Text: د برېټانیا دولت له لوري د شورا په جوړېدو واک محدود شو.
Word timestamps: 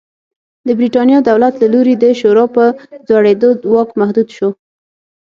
د 0.67 0.69
برېټانیا 0.79 1.19
دولت 1.29 1.53
له 1.61 1.67
لوري 1.73 1.95
د 1.97 2.05
شورا 2.19 2.45
په 2.55 2.65
جوړېدو 3.09 3.49
واک 3.73 3.89
محدود 3.99 4.27
شو. 4.37 4.49